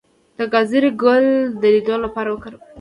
[0.37, 1.25] د ګازرې ګل
[1.61, 2.59] د لید لپاره وکاروئ